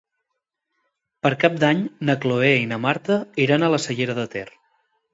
[1.27, 4.49] Per Cap d'Any na Cloè i na Marta iran a la Cellera de Ter.